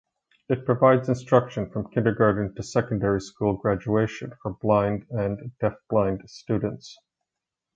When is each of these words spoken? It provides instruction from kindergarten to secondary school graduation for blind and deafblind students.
It 0.49 0.65
provides 0.65 1.09
instruction 1.09 1.69
from 1.69 1.91
kindergarten 1.91 2.55
to 2.55 2.63
secondary 2.63 3.21
school 3.21 3.55
graduation 3.55 4.33
for 4.41 4.53
blind 4.59 5.05
and 5.11 5.51
deafblind 5.61 6.27
students. 6.27 6.97